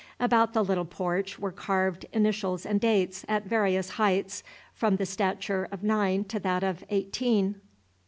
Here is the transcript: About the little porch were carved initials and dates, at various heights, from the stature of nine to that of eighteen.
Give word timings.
About 0.19 0.53
the 0.53 0.63
little 0.63 0.83
porch 0.83 1.37
were 1.37 1.51
carved 1.51 2.07
initials 2.11 2.65
and 2.65 2.81
dates, 2.81 3.23
at 3.29 3.45
various 3.45 3.89
heights, 4.01 4.41
from 4.73 4.95
the 4.95 5.05
stature 5.05 5.67
of 5.71 5.83
nine 5.83 6.23
to 6.23 6.39
that 6.39 6.63
of 6.63 6.83
eighteen. 6.89 7.61